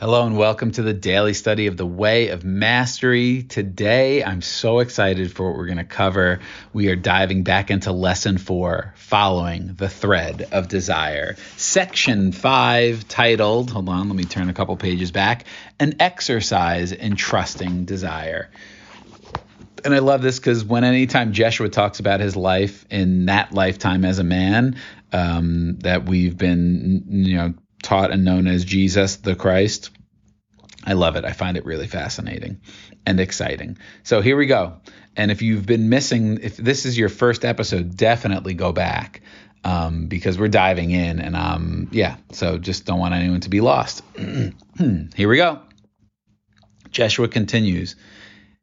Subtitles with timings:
[0.00, 3.42] Hello and welcome to the daily study of the Way of Mastery.
[3.42, 6.38] Today, I'm so excited for what we're going to cover.
[6.72, 11.34] We are diving back into lesson four, following the thread of desire.
[11.56, 15.46] Section five, titled, hold on, let me turn a couple pages back,
[15.80, 18.50] an exercise in trusting desire.
[19.84, 24.04] And I love this because when anytime Jeshua talks about his life in that lifetime
[24.04, 24.76] as a man,
[25.10, 29.90] um, that we've been, you know, taught and known as Jesus the Christ.
[30.84, 31.24] I love it.
[31.24, 32.60] I find it really fascinating
[33.04, 33.78] and exciting.
[34.04, 34.80] So here we go.
[35.16, 39.22] And if you've been missing, if this is your first episode, definitely go back
[39.64, 41.20] um, because we're diving in.
[41.20, 44.02] And um, yeah, so just don't want anyone to be lost.
[44.16, 45.60] here we go.
[46.90, 47.96] Jeshua continues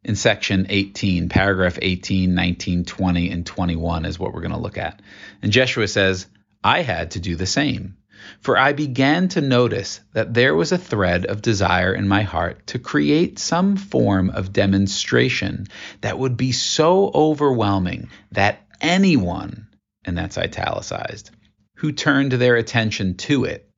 [0.04, 4.78] in section 18, paragraph 18, 19, 20, and 21 is what we're going to look
[4.78, 5.02] at.
[5.42, 6.28] And Jeshua says,
[6.64, 7.98] I had to do the same.
[8.40, 12.68] For I began to notice that there was a thread of desire in my heart
[12.68, 15.68] to create some form of demonstration
[16.02, 19.68] that would be so overwhelming that anyone,
[20.04, 21.32] and that's italicized,
[21.76, 23.70] who turned their attention to it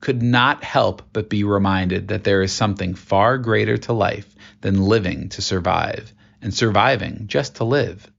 [0.00, 4.82] could not help but be reminded that there is something far greater to life than
[4.82, 8.10] living to survive, and surviving just to live.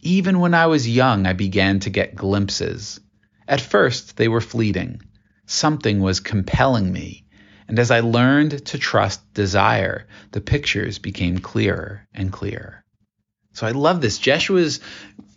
[0.00, 2.98] Even when I was young, I began to get glimpses
[3.46, 5.02] at first, they were fleeting.
[5.46, 7.26] Something was compelling me,
[7.68, 12.82] and as I learned to trust desire, the pictures became clearer and clearer.
[13.54, 14.18] So I love this.
[14.18, 14.80] Jeshua's,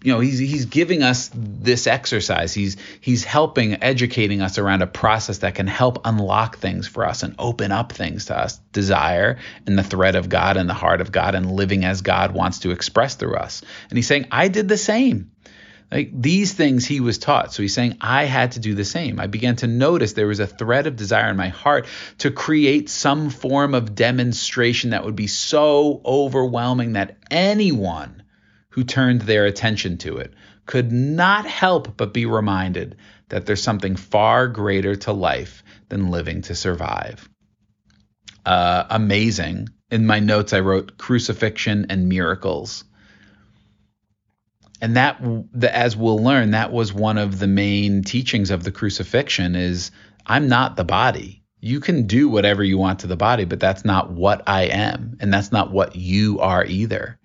[0.01, 2.53] you know, he's he's giving us this exercise.
[2.53, 7.23] He's he's helping educating us around a process that can help unlock things for us
[7.23, 8.57] and open up things to us.
[8.71, 12.33] Desire and the thread of God and the heart of God and living as God
[12.33, 13.61] wants to express through us.
[13.89, 15.31] And he's saying, I did the same.
[15.91, 17.53] Like these things he was taught.
[17.53, 19.19] So he's saying, I had to do the same.
[19.19, 21.87] I began to notice there was a thread of desire in my heart
[22.19, 28.23] to create some form of demonstration that would be so overwhelming that anyone
[28.69, 30.33] who turned their attention to it
[30.65, 32.97] could not help but be reminded
[33.29, 37.29] that there's something far greater to life than living to survive.
[38.45, 39.69] Uh, amazing.
[39.91, 42.83] In my notes, I wrote crucifixion and miracles
[44.81, 45.21] and that
[45.63, 49.91] as we'll learn that was one of the main teachings of the crucifixion is
[50.25, 51.41] i'm not the body.
[51.59, 55.17] You can do whatever you want to the body but that's not what i am.
[55.19, 57.17] And that's not what you are either.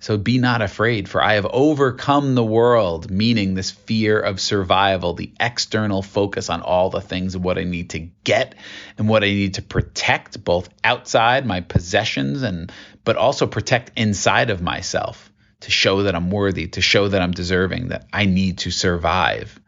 [0.00, 5.14] So be not afraid for i have overcome the world meaning this fear of survival
[5.14, 8.54] the external focus on all the things of what i need to get
[8.98, 12.70] and what i need to protect both outside my possessions and
[13.04, 15.32] but also protect inside of myself
[15.64, 19.58] to show that I'm worthy, to show that I'm deserving, that I need to survive.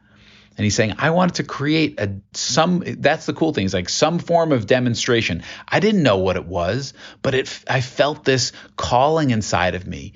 [0.56, 3.64] And he's saying, I wanted to create a some that's the cool thing.
[3.64, 5.42] It's like some form of demonstration.
[5.68, 10.14] I didn't know what it was, but it I felt this calling inside of me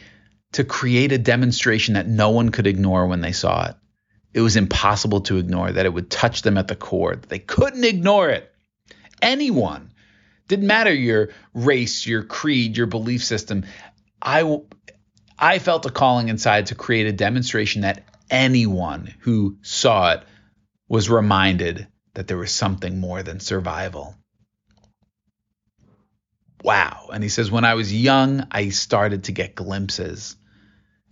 [0.53, 3.77] to create a demonstration that no one could ignore when they saw it.
[4.33, 7.17] It was impossible to ignore, that it would touch them at the core.
[7.17, 8.51] They couldn't ignore it.
[9.21, 9.93] Anyone.
[10.49, 13.65] Didn't matter your race, your creed, your belief system.
[14.21, 14.43] I
[15.41, 20.23] I felt a calling inside to create a demonstration that anyone who saw it
[20.87, 24.15] was reminded that there was something more than survival.
[26.63, 27.09] Wow.
[27.13, 30.37] And he says, when I was young, I started to get glimpses.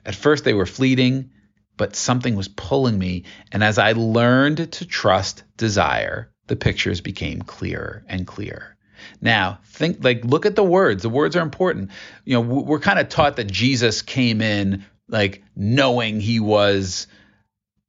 [0.05, 1.31] At first, they were fleeting,
[1.79, 3.25] but something was pulling me.
[3.51, 8.77] And as I learned to trust desire, the pictures became clearer and clearer.
[9.21, 11.03] Now, think like look at the words.
[11.03, 11.91] The words are important.
[12.25, 17.07] You know, we're kind of taught that Jesus came in like knowing he was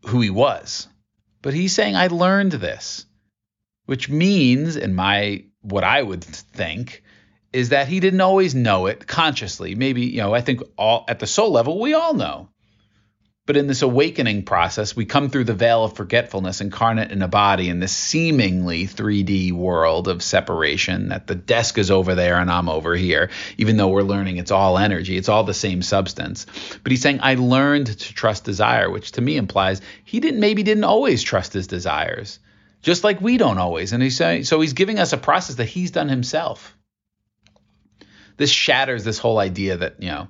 [0.06, 0.88] who he was.
[1.42, 3.06] But he's saying I learned this,
[3.86, 7.03] which means in my what I would think
[7.52, 9.76] is that he didn't always know it consciously.
[9.76, 12.50] Maybe, you know, I think all at the soul level we all know.
[13.50, 17.28] But in this awakening process, we come through the veil of forgetfulness incarnate in a
[17.28, 22.52] body in this seemingly 3D world of separation that the desk is over there and
[22.52, 26.46] I'm over here, even though we're learning it's all energy, it's all the same substance.
[26.84, 30.62] But he's saying, I learned to trust desire, which to me implies he didn't maybe
[30.62, 32.38] didn't always trust his desires,
[32.84, 33.94] just like we don't always.
[33.94, 36.78] And he's saying, so he's giving us a process that he's done himself.
[38.38, 40.28] This shatters this whole idea that, you know,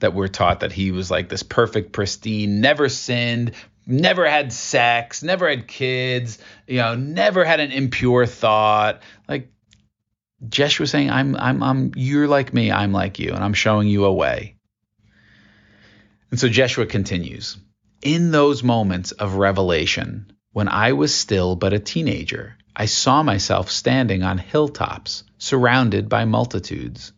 [0.00, 3.52] that we're taught that he was like this perfect, pristine, never sinned,
[3.86, 9.02] never had sex, never had kids, you know, never had an impure thought.
[9.28, 9.52] Like
[10.48, 13.88] Jeshua was saying, I'm, I'm, I'm, you're like me, I'm like you, and I'm showing
[13.88, 14.56] you a way.
[16.30, 17.56] And so Jeshua continues
[18.02, 23.70] In those moments of revelation, when I was still but a teenager, I saw myself
[23.70, 27.12] standing on hilltops, surrounded by multitudes,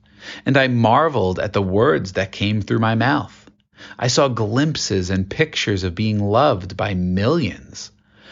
[0.47, 3.51] and I marveled at the words that came through my mouth.
[3.99, 7.91] I saw glimpses and pictures of being loved by millions.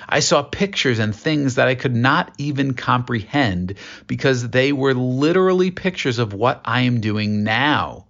[0.08, 3.74] I saw pictures and things that I could not even comprehend
[4.06, 8.06] because they were literally pictures of what I am doing now.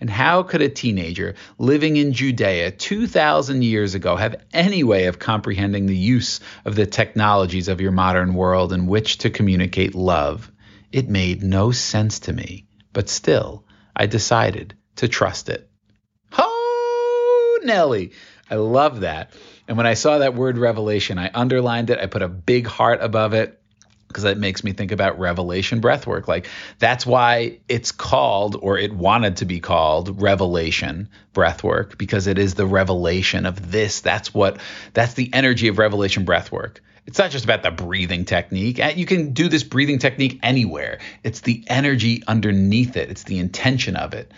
[0.00, 5.18] And how could a teenager living in Judea 2,000 years ago have any way of
[5.18, 10.52] comprehending the use of the technologies of your modern world in which to communicate love?
[10.92, 13.64] It made no sense to me, but still,
[13.94, 15.70] I decided to trust it.
[16.36, 18.12] Oh, Nelly!
[18.50, 19.32] I love that.
[19.66, 23.00] And when I saw that word revelation, I underlined it, I put a big heart
[23.02, 23.60] above it
[24.08, 26.26] because that makes me think about revelation breathwork.
[26.26, 32.38] Like that's why it's called, or it wanted to be called, revelation breathwork because it
[32.38, 34.00] is the revelation of this.
[34.00, 34.58] That's what
[34.94, 36.78] that's the energy of revelation breathwork.
[37.06, 38.78] It's not just about the breathing technique.
[38.96, 40.98] You can do this breathing technique anywhere.
[41.22, 43.10] It's the energy underneath it.
[43.10, 44.30] It's the intention of it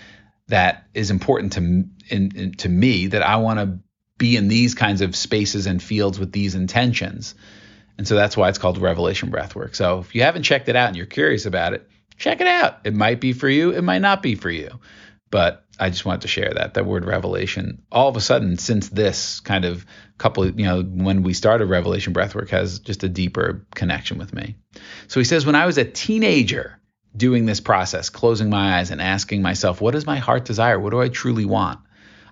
[0.46, 3.08] that is important to in, in, to me.
[3.08, 3.80] That I want to
[4.18, 7.34] be in these kinds of spaces and fields with these intentions.
[8.00, 9.74] And so that's why it's called Revelation Breathwork.
[9.76, 11.86] So if you haven't checked it out and you're curious about it,
[12.16, 12.78] check it out.
[12.84, 14.80] It might be for you, it might not be for you.
[15.30, 17.82] But I just wanted to share that that word revelation.
[17.92, 19.84] All of a sudden, since this kind of
[20.16, 24.56] couple, you know, when we started Revelation Breathwork, has just a deeper connection with me.
[25.08, 26.80] So he says, when I was a teenager
[27.14, 30.80] doing this process, closing my eyes and asking myself, what is my heart desire?
[30.80, 31.80] What do I truly want?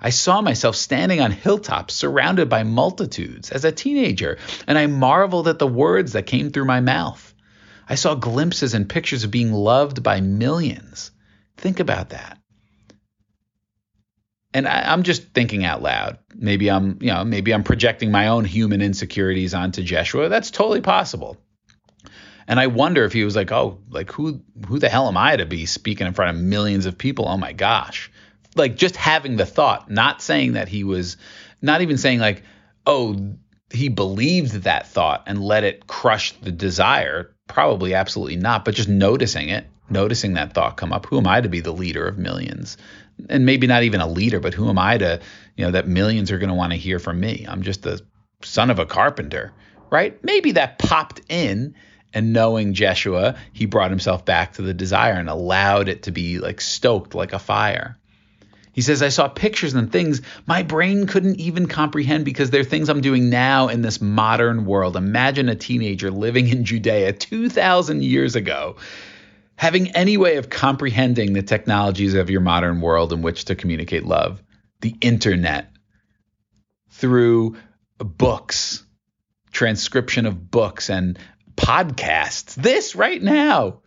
[0.00, 5.48] I saw myself standing on hilltops surrounded by multitudes as a teenager, and I marveled
[5.48, 7.34] at the words that came through my mouth.
[7.88, 11.10] I saw glimpses and pictures of being loved by millions.
[11.56, 12.38] Think about that.
[14.54, 16.18] And I, am just thinking out loud.
[16.34, 20.28] Maybe I'm, you know, maybe I'm projecting my own human insecurities onto Jeshua.
[20.28, 21.36] That's totally possible.
[22.46, 25.36] And I wonder if he was like, oh, like who who the hell am I
[25.36, 27.28] to be speaking in front of millions of people?
[27.28, 28.10] Oh my gosh
[28.58, 31.16] like just having the thought, not saying that he was,
[31.62, 32.42] not even saying like,
[32.86, 33.34] oh,
[33.70, 37.34] he believed that thought and let it crush the desire.
[37.46, 41.06] Probably absolutely not, but just noticing it, noticing that thought come up.
[41.06, 42.76] Who am I to be the leader of millions?
[43.28, 45.20] And maybe not even a leader, but who am I to,
[45.56, 47.46] you know, that millions are going to want to hear from me?
[47.48, 48.00] I'm just the
[48.42, 49.52] son of a carpenter,
[49.90, 50.22] right?
[50.22, 51.74] Maybe that popped in
[52.14, 56.38] and knowing Jeshua, he brought himself back to the desire and allowed it to be
[56.38, 57.98] like stoked like a fire.
[58.78, 62.88] He says, I saw pictures and things my brain couldn't even comprehend because they're things
[62.88, 64.96] I'm doing now in this modern world.
[64.96, 68.76] Imagine a teenager living in Judea 2,000 years ago,
[69.56, 74.06] having any way of comprehending the technologies of your modern world in which to communicate
[74.06, 74.40] love,
[74.80, 75.72] the internet,
[76.90, 77.56] through
[77.98, 78.84] books,
[79.50, 81.18] transcription of books, and
[81.56, 82.54] podcasts.
[82.54, 83.80] This right now.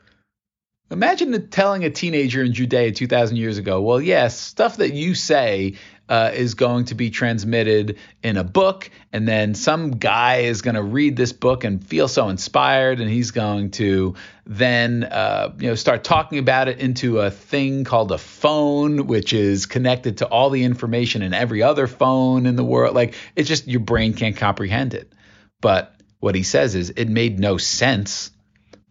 [0.92, 5.76] Imagine telling a teenager in Judea 2,000 years ago, well, yes, stuff that you say
[6.10, 10.76] uh, is going to be transmitted in a book, and then some guy is going
[10.76, 14.16] to read this book and feel so inspired, and he's going to
[14.46, 19.32] then uh, you know start talking about it into a thing called a phone, which
[19.32, 22.94] is connected to all the information in every other phone in the world.
[22.94, 25.14] Like it's just your brain can't comprehend it.
[25.62, 28.32] But what he says is it made no sense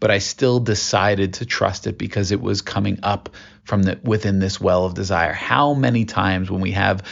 [0.00, 3.28] but I still decided to trust it because it was coming up
[3.64, 5.32] from the within this well of desire.
[5.32, 7.04] How many times when we have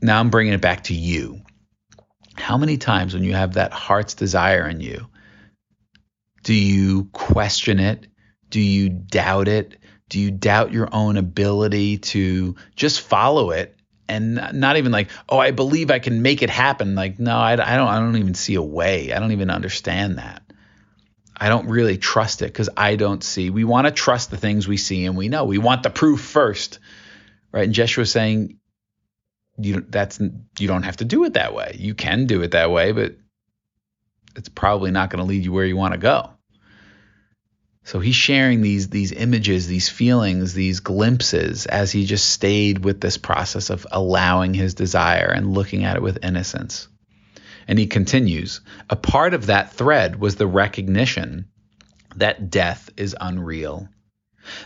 [0.00, 1.40] now I'm bringing it back to you.
[2.36, 5.06] How many times when you have that heart's desire in you,
[6.42, 8.06] do you question it?
[8.50, 9.78] Do you doubt it?
[10.08, 13.74] Do you doubt your own ability to just follow it
[14.08, 16.94] and not even like, oh, I believe I can make it happen.
[16.94, 17.88] Like, no, I, I don't.
[17.88, 19.12] I don't even see a way.
[19.12, 20.42] I don't even understand that.
[21.36, 23.50] I don't really trust it because I don't see.
[23.50, 25.44] We want to trust the things we see and we know.
[25.44, 26.78] We want the proof first,
[27.52, 27.64] right?
[27.64, 28.58] And Jeshua saying,
[29.56, 30.20] you that's
[30.58, 31.76] you don't have to do it that way.
[31.78, 33.16] You can do it that way, but
[34.36, 36.30] it's probably not going to lead you where you want to go.
[37.84, 43.00] So he's sharing these these images, these feelings, these glimpses as he just stayed with
[43.00, 46.88] this process of allowing his desire and looking at it with innocence.
[47.66, 51.46] And he continues A part of that thread was the recognition
[52.16, 53.88] that death is unreal.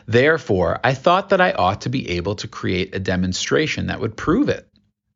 [0.07, 4.17] Therefore, I thought that I ought to be able to create a demonstration that would
[4.17, 4.69] prove it.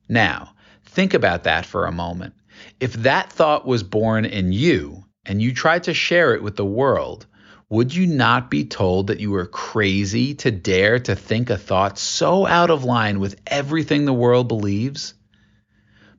[0.09, 2.35] Now, think about that for a moment.
[2.79, 6.65] If that thought was born in you and you tried to share it with the
[6.65, 7.27] world,
[7.69, 11.99] would you not be told that you were crazy to dare to think a thought
[11.99, 15.15] so out of line with everything the world believes?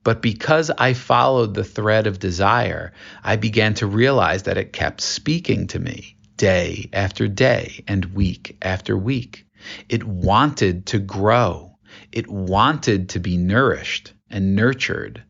[0.04, 2.92] But because I followed the thread of desire,
[3.24, 8.58] I began to realize that it kept speaking to me day after day and week
[8.60, 9.46] after week.
[9.88, 11.78] It wanted to grow.
[12.12, 15.24] It wanted to be nourished and nurtured.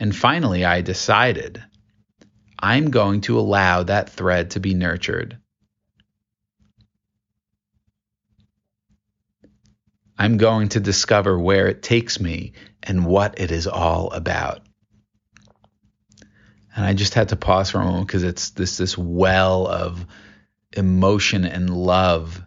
[0.00, 1.62] And finally, I decided
[2.58, 5.38] I'm going to allow that thread to be nurtured.
[10.18, 14.62] I'm going to discover where it takes me and what it is all about.
[16.74, 20.04] And I just had to pause for a moment because it's this this well of
[20.76, 22.42] emotion and love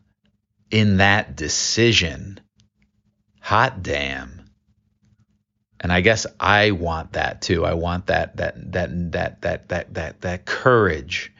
[0.70, 2.40] in that decision.
[3.42, 4.42] Hot damn.
[5.80, 7.66] And I guess I want that too.
[7.66, 11.34] I want that that that that that that that that courage,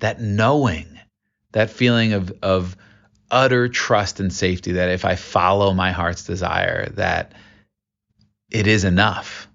[0.00, 0.98] that knowing,
[1.52, 2.76] that feeling of of
[3.30, 7.32] utter trust and safety that if I follow my heart's desire, that
[8.50, 9.48] it is enough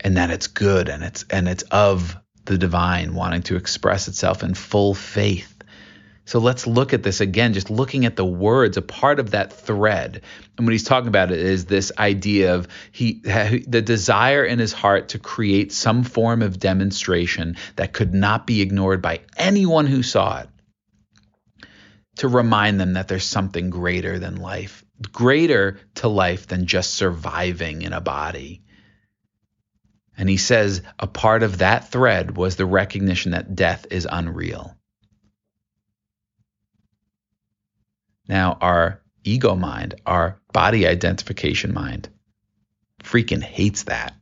[0.00, 4.42] and that it's good and it's and it's of the divine wanting to express itself
[4.42, 5.56] in full faith.
[6.24, 9.52] So let's look at this again, just looking at the words, a part of that
[9.52, 10.22] thread.
[10.56, 15.08] And what he's talking about is this idea of he the desire in his heart
[15.10, 20.40] to create some form of demonstration that could not be ignored by anyone who saw
[20.40, 20.48] it
[22.20, 27.80] to remind them that there's something greater than life, greater to life than just surviving
[27.80, 28.62] in a body.
[30.18, 34.76] And he says a part of that thread was the recognition that death is unreal.
[38.28, 42.10] Now, our ego mind, our body identification mind,
[43.02, 44.14] freaking hates that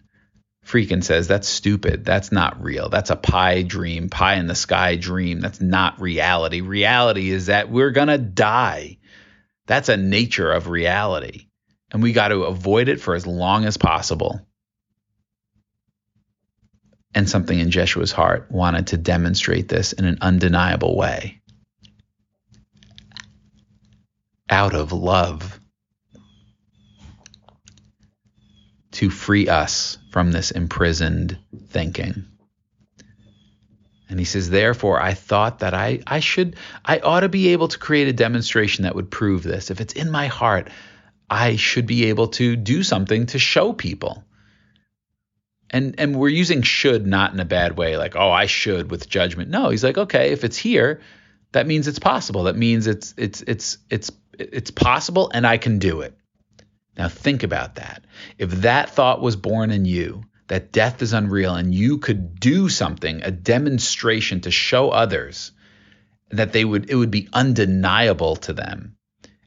[0.68, 2.04] freaking says that's stupid.
[2.04, 2.90] That's not real.
[2.90, 5.40] That's a pie dream, pie in the sky dream.
[5.40, 6.60] That's not reality.
[6.60, 8.98] Reality is that we're going to die.
[9.66, 11.46] That's a nature of reality.
[11.90, 14.46] And we got to avoid it for as long as possible.
[17.14, 21.40] And something in Jeshua's heart wanted to demonstrate this in an undeniable way.
[24.50, 25.58] Out of love
[28.92, 32.24] to free us from this imprisoned thinking.
[34.08, 37.68] And he says, Therefore, I thought that I, I should, I ought to be able
[37.68, 39.70] to create a demonstration that would prove this.
[39.70, 40.70] If it's in my heart,
[41.30, 44.24] I should be able to do something to show people.
[45.70, 49.08] And and we're using should not in a bad way, like, oh, I should with
[49.08, 49.50] judgment.
[49.50, 51.00] No, he's like, okay, if it's here,
[51.52, 52.42] that means it's possible.
[52.42, 56.18] That means it's it's it's it's it's possible and I can do it.
[56.98, 58.04] Now think about that.
[58.36, 62.68] If that thought was born in you, that death is unreal, and you could do
[62.68, 65.52] something, a demonstration to show others
[66.30, 68.96] that they would it would be undeniable to them.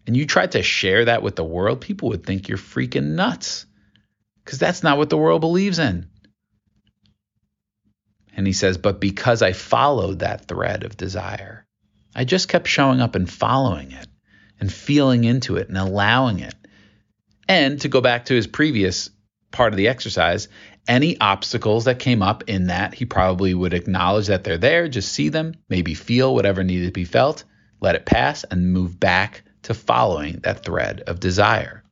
[0.07, 3.65] And you tried to share that with the world, people would think you're freaking nuts.
[4.43, 6.07] Because that's not what the world believes in.
[8.35, 11.67] And he says, But because I followed that thread of desire,
[12.15, 14.07] I just kept showing up and following it
[14.59, 16.55] and feeling into it and allowing it.
[17.51, 19.09] And to go back to his previous
[19.51, 20.47] part of the exercise,
[20.87, 25.11] any obstacles that came up in that, he probably would acknowledge that they're there, just
[25.11, 27.43] see them, maybe feel whatever needed to be felt,
[27.81, 31.83] let it pass, and move back to following that thread of desire.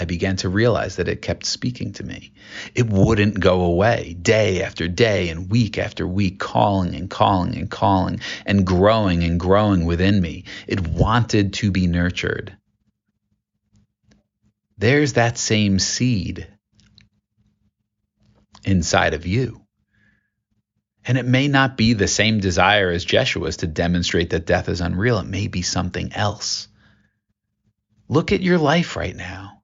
[0.00, 2.32] I began to realize that it kept speaking to me.
[2.74, 7.70] It wouldn't go away day after day and week after week, calling and calling and
[7.70, 10.44] calling and growing and growing within me.
[10.66, 12.56] It wanted to be nurtured
[14.78, 16.48] there's that same seed
[18.64, 19.60] inside of you.
[21.06, 24.80] And it may not be the same desire as Jeshua's to demonstrate that death is
[24.80, 25.18] unreal.
[25.18, 26.68] It may be something else.
[28.08, 29.62] Look at your life right now.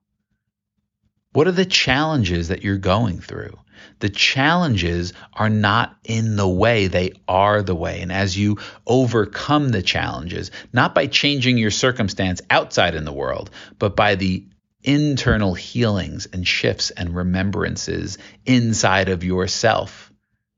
[1.33, 3.57] What are the challenges that you're going through?
[3.99, 8.01] The challenges are not in the way, they are the way.
[8.01, 13.49] And as you overcome the challenges, not by changing your circumstance outside in the world,
[13.79, 14.45] but by the
[14.83, 20.11] internal healings and shifts and remembrances inside of yourself.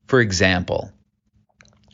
[0.06, 0.92] For example,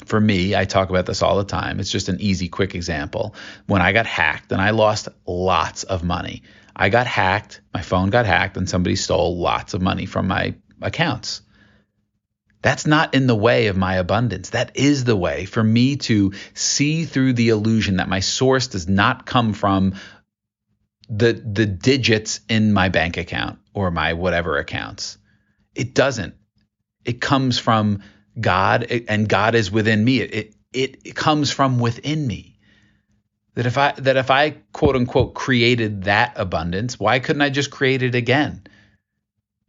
[0.07, 1.81] for me, I talk about this all the time.
[1.81, 3.35] It's just an easy, quick example.
[3.67, 6.43] When I got hacked and I lost lots of money,
[6.75, 10.55] I got hacked, my phone got hacked, and somebody stole lots of money from my
[10.81, 11.43] accounts.
[12.63, 14.51] That's not in the way of my abundance.
[14.51, 18.87] That is the way for me to see through the illusion that my source does
[18.87, 19.95] not come from
[21.11, 25.19] the the digits in my bank account or my whatever accounts.
[25.75, 26.35] It doesn't.
[27.05, 28.03] It comes from
[28.41, 30.21] God, and God is within me.
[30.21, 32.59] It, it it comes from within me.
[33.55, 37.73] That if I that if I quote unquote created that abundance, why couldn't I just
[37.73, 38.63] create it again?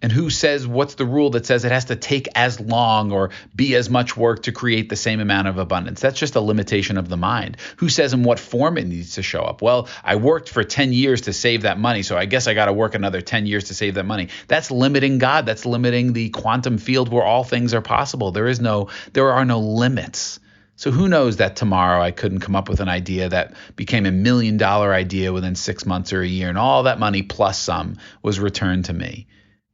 [0.02, 3.30] And who says what's the rule that says it has to take as long or
[3.56, 6.02] be as much work to create the same amount of abundance?
[6.02, 7.58] That's just a limitation of the mind.
[7.78, 9.62] Who says in what form it needs to show up?
[9.62, 12.66] Well, I worked for 10 years to save that money, so I guess I got
[12.66, 14.30] to work another 10 years to save that money.
[14.48, 15.46] That's limiting God.
[15.46, 18.32] That's limiting the quantum field where all things are possible.
[18.32, 20.40] There is no there are no limits.
[20.78, 24.12] So who knows that tomorrow I couldn't come up with an idea that became a
[24.12, 27.98] million dollar idea within 6 months or a year and all that money plus some
[28.24, 29.28] was returned to me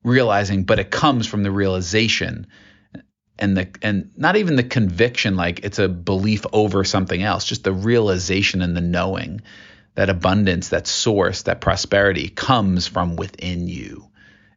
[0.04, 2.48] realizing, but it comes from the realization
[3.39, 7.63] and the and not even the conviction like it's a belief over something else, just
[7.63, 9.42] the realization and the knowing
[9.96, 14.10] that abundance, that source, that prosperity comes from within you.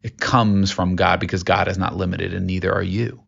[0.03, 3.23] It comes from God because God is not limited and neither are you.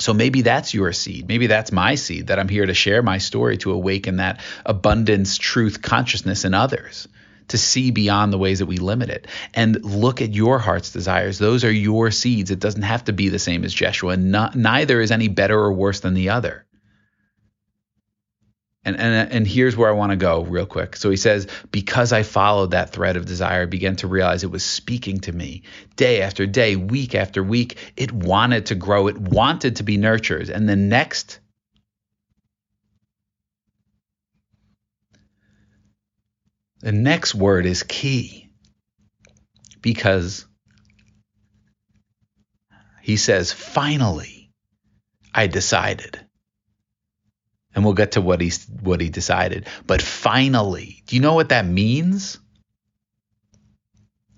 [0.00, 1.26] So maybe that's your seed.
[1.26, 5.36] Maybe that's my seed that I'm here to share my story to awaken that abundance,
[5.38, 7.08] truth, consciousness in others
[7.48, 11.38] to see beyond the ways that we limit it and look at your heart's desires.
[11.38, 12.50] Those are your seeds.
[12.50, 14.16] It doesn't have to be the same as Jeshua.
[14.16, 16.64] Not, neither is any better or worse than the other.
[18.84, 20.96] And, and, and here's where I want to go real quick.
[20.96, 24.50] So he says, Because I followed that thread of desire, I began to realize it
[24.50, 25.62] was speaking to me
[25.96, 27.76] day after day, week after week.
[27.96, 30.48] It wanted to grow, it wanted to be nurtured.
[30.48, 31.40] And the next
[36.80, 38.50] The next word is key
[39.82, 40.46] because
[43.02, 44.50] he says, finally,
[45.34, 46.20] I decided.
[47.74, 49.66] And we'll get to what he, what he decided.
[49.86, 52.38] But finally, do you know what that means?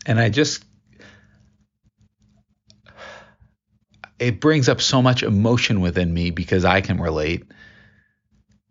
[0.06, 0.64] And I just,
[4.18, 7.44] it brings up so much emotion within me because I can relate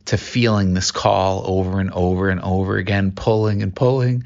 [0.10, 4.24] to feeling this call over and over and over again, pulling and pulling.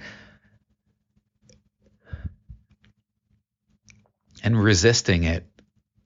[4.41, 5.45] And resisting it.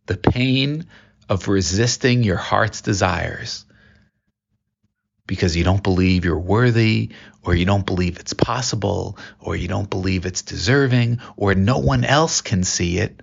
[0.07, 0.87] The pain
[1.29, 3.65] of resisting your heart's desires
[5.27, 7.11] because you don't believe you're worthy,
[7.43, 12.05] or you don't believe it's possible, or you don't believe it's deserving, or no one
[12.05, 13.21] else can see it.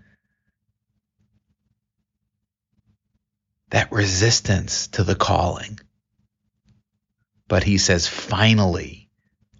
[3.70, 5.80] That resistance to the calling.
[7.48, 9.10] But he says, finally,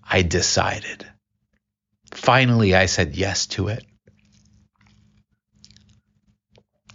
[0.03, 1.07] I decided.
[2.13, 3.85] Finally, I said yes to it.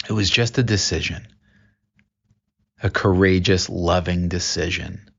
[0.09, 1.27] It was just a decision,
[2.81, 5.09] a courageous, loving decision.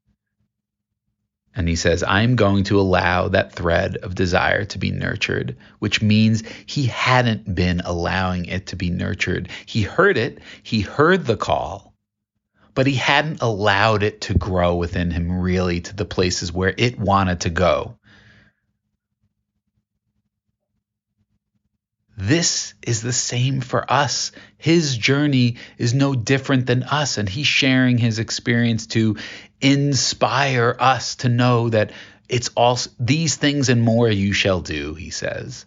[1.54, 6.00] And he says, I'm going to allow that thread of desire to be nurtured, which
[6.00, 9.48] means he hadn't been allowing it to be nurtured.
[9.66, 11.89] He heard it, he heard the call,
[12.80, 16.98] but he hadn't allowed it to grow within him really to the places where it
[16.98, 17.98] wanted to go.
[22.16, 24.32] This is the same for us.
[24.56, 29.18] His journey is no different than us, and he's sharing his experience to
[29.60, 31.92] inspire us to know that
[32.30, 35.66] it's all these things and more you shall do, he says.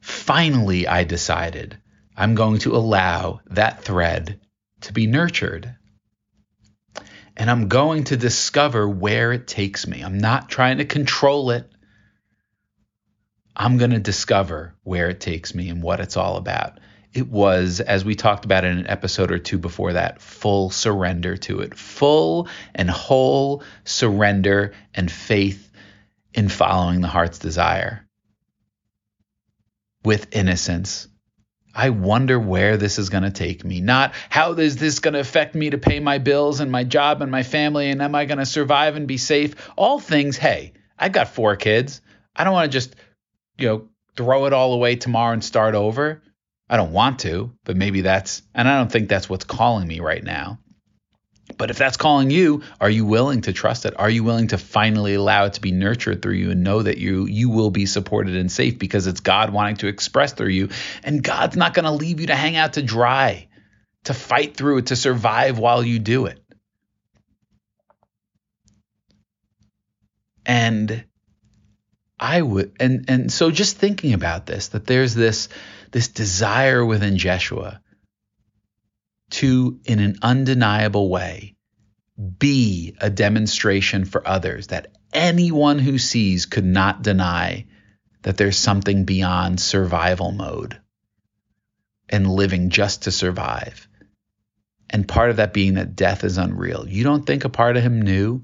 [0.00, 1.81] Finally, I decided
[2.22, 4.38] I'm going to allow that thread
[4.82, 5.74] to be nurtured.
[7.36, 10.02] And I'm going to discover where it takes me.
[10.02, 11.68] I'm not trying to control it.
[13.56, 16.78] I'm going to discover where it takes me and what it's all about.
[17.12, 21.36] It was, as we talked about in an episode or two before that, full surrender
[21.38, 25.72] to it, full and whole surrender and faith
[26.32, 28.06] in following the heart's desire
[30.04, 31.08] with innocence
[31.74, 33.80] I wonder where this is going to take me.
[33.80, 37.22] Not how is this going to affect me to pay my bills and my job
[37.22, 39.54] and my family and am I going to survive and be safe?
[39.76, 42.00] All things, hey, I've got four kids.
[42.36, 42.94] I don't want to just,
[43.58, 46.22] you know, throw it all away tomorrow and start over.
[46.68, 50.00] I don't want to, but maybe that's, and I don't think that's what's calling me
[50.00, 50.58] right now.
[51.56, 53.94] But if that's calling you, are you willing to trust it?
[53.98, 56.98] Are you willing to finally allow it to be nurtured through you and know that
[56.98, 60.70] you you will be supported and safe because it's God wanting to express through you
[61.02, 63.48] and God's not going to leave you to hang out to dry,
[64.04, 66.38] to fight through it, to survive while you do it.
[70.44, 71.04] And
[72.18, 75.48] I would and and so just thinking about this that there's this
[75.90, 77.80] this desire within Jeshua
[79.32, 81.54] to, in an undeniable way,
[82.38, 87.66] be a demonstration for others that anyone who sees could not deny
[88.22, 90.80] that there's something beyond survival mode
[92.08, 93.88] and living just to survive.
[94.90, 96.86] And part of that being that death is unreal.
[96.86, 98.42] You don't think a part of him knew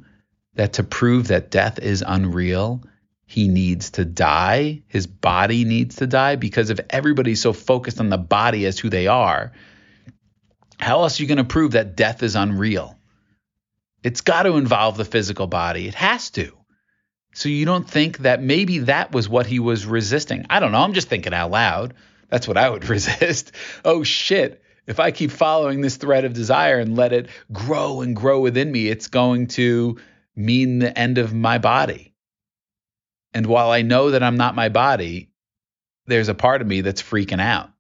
[0.55, 2.83] that to prove that death is unreal,
[3.27, 8.09] he needs to die, his body needs to die, because if everybody's so focused on
[8.09, 9.53] the body as who they are,
[10.79, 12.99] how else are you going to prove that death is unreal?
[14.03, 15.89] It's got to involve the physical body.
[15.89, 16.53] It has to.
[17.35, 20.47] So you don't think that maybe that was what he was resisting?
[20.51, 20.81] I don't know.
[20.81, 21.95] I'm just thinking out loud.
[22.29, 23.53] That's what I would resist.
[23.85, 24.63] oh shit.
[24.87, 28.73] If I keep following this thread of desire and let it grow and grow within
[28.73, 29.99] me, it's going to
[30.35, 32.15] mean the end of my body.
[33.35, 35.31] And while I know that I'm not my body,
[36.07, 37.71] there's a part of me that's freaking out.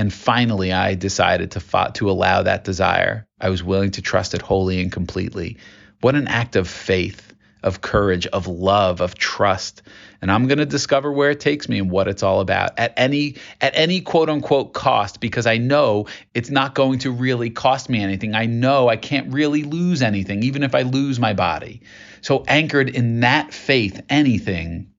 [0.00, 3.26] And finally, I decided to fo- to allow that desire.
[3.38, 5.58] I was willing to trust it wholly and completely.
[6.00, 9.82] What an act of faith, of courage, of love, of trust.
[10.22, 12.94] And I'm going to discover where it takes me and what it's all about at
[12.96, 17.90] any at any quote unquote cost because I know it's not going to really cost
[17.90, 18.34] me anything.
[18.34, 21.82] I know I can't really lose anything even if I lose my body.
[22.22, 24.92] So anchored in that faith, anything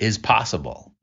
[0.00, 0.93] is possible.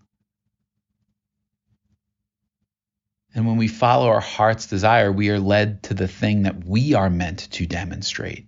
[3.33, 6.93] And when we follow our heart's desire, we are led to the thing that we
[6.93, 8.47] are meant to demonstrate.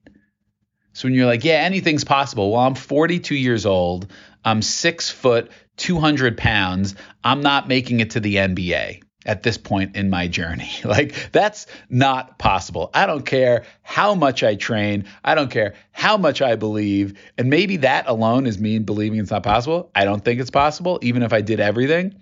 [0.93, 2.51] So when you're like, yeah, anything's possible.
[2.51, 4.11] Well, I'm 42 years old.
[4.45, 6.95] I'm six foot, 200 pounds.
[7.23, 10.69] I'm not making it to the NBA at this point in my journey.
[10.83, 12.91] Like, that's not possible.
[12.93, 15.05] I don't care how much I train.
[15.23, 17.17] I don't care how much I believe.
[17.37, 19.89] And maybe that alone is me believing it's not possible.
[19.95, 22.15] I don't think it's possible, even if I did everything.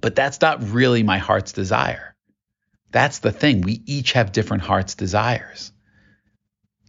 [0.00, 2.14] But that's not really my heart's desire.
[2.92, 3.60] That's the thing.
[3.60, 5.72] We each have different heart's desires.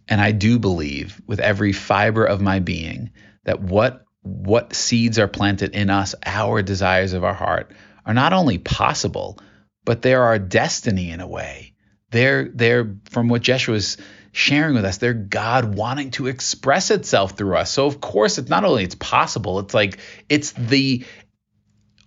[0.08, 3.12] And I do believe with every fiber of my being
[3.46, 7.72] that what what seeds are planted in us, our desires of our heart,
[8.06, 9.40] are not only possible,
[9.84, 11.74] but they're our destiny in a way.
[12.12, 13.98] They're they're from what Jeshua is
[14.32, 17.72] sharing with us, they're God wanting to express itself through us.
[17.72, 19.98] So of course it's not only it's possible, it's like
[20.30, 21.06] it's the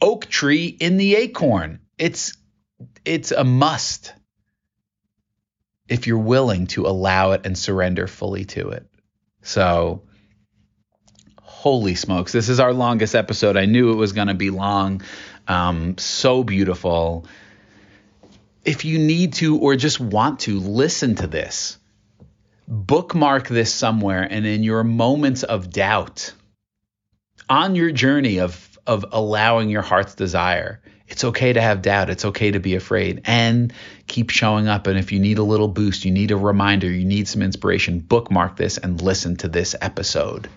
[0.00, 1.80] oak tree in the acorn.
[1.98, 2.37] It's
[3.04, 4.12] it's a must
[5.88, 8.87] if you're willing to allow it and surrender fully to it.
[9.42, 10.02] So
[11.42, 13.57] holy smokes, this is our longest episode.
[13.57, 15.02] I knew it was going to be long.
[15.46, 17.26] Um, so beautiful.
[18.64, 21.78] If you need to or just want to listen to this,
[22.66, 26.33] bookmark this somewhere and in your moments of doubt
[27.48, 30.80] on your journey of of allowing your heart's desire.
[31.06, 32.10] It's okay to have doubt.
[32.10, 33.72] It's okay to be afraid and
[34.06, 34.86] keep showing up.
[34.86, 38.00] And if you need a little boost, you need a reminder, you need some inspiration,
[38.00, 40.48] bookmark this and listen to this episode.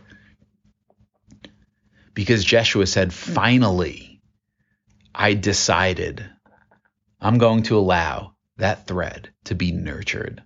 [2.13, 3.33] Because Jeshua said, hmm.
[3.33, 4.21] finally,
[5.13, 6.27] I decided
[7.19, 10.41] I'm going to allow that thread to be nurtured.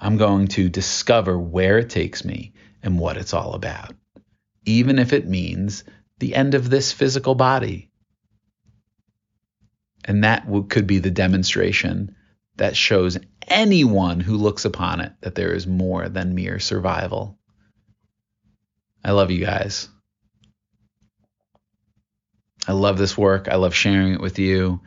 [0.00, 3.94] I'm going to discover where it takes me and what it's all about,
[4.64, 5.84] even if it means
[6.18, 7.90] the end of this physical body.
[10.04, 12.14] And that could be the demonstration
[12.56, 17.38] that shows anyone who looks upon it that there is more than mere survival.
[19.04, 19.88] I love you guys.
[22.66, 23.48] I love this work.
[23.48, 24.80] I love sharing it with you.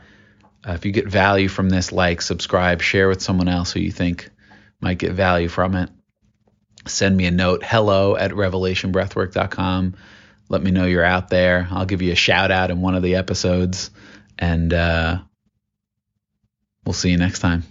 [0.67, 3.91] Uh, if you get value from this, like, subscribe, share with someone else who you
[3.91, 4.29] think
[4.81, 5.89] might get value from it.
[6.87, 9.95] Send me a note, hello at revelationbreathwork.com
[10.49, 11.67] let me know you're out there.
[11.71, 13.91] I'll give you a shout out in one of the episodes,
[14.37, 15.19] and uh,
[16.85, 17.63] we'll see you next time.